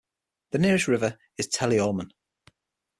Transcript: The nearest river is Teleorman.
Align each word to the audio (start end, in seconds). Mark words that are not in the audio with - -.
The 0.49 0.57
nearest 0.57 0.87
river 0.87 1.19
is 1.37 1.45
Teleorman. 1.47 2.09